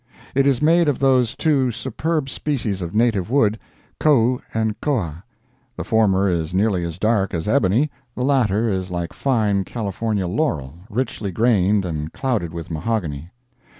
It 0.33 0.47
is 0.47 0.63
made 0.63 0.87
of 0.89 0.97
those 0.97 1.35
two 1.35 1.69
superb 1.69 2.27
species 2.27 2.81
of 2.81 2.95
native 2.95 3.29
wood, 3.29 3.59
kou 3.99 4.41
and 4.51 4.81
koa. 4.81 5.23
The 5.77 5.83
former 5.83 6.27
is 6.27 6.55
nearly 6.55 6.83
as 6.83 6.97
dark 6.97 7.35
as 7.35 7.47
ebony; 7.47 7.91
the 8.15 8.23
latter 8.23 8.67
is 8.67 8.89
like 8.89 9.13
fine 9.13 9.63
California 9.63 10.25
laurel, 10.25 10.73
richly 10.89 11.29
grained 11.31 11.85
and 11.85 12.11
clouded 12.11 12.51
with 12.51 12.71
mahogany. 12.71 13.29